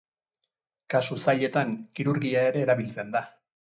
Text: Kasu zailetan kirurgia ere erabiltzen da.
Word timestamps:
Kasu 0.93 1.17
zailetan 1.25 1.75
kirurgia 1.99 2.47
ere 2.51 2.65
erabiltzen 2.69 3.13
da. 3.19 3.23